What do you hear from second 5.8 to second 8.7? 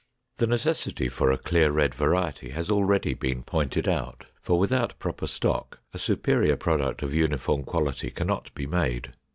a superior product of uniform quality can not be